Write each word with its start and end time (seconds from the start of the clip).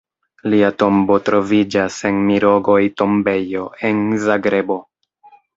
Lia 0.53 0.69
tombo 0.83 1.17
troviĝas 1.27 1.99
en 2.11 2.17
Mirogoj-tombejo 2.31 3.69
en 3.91 4.03
Zagrebo. 4.29 4.83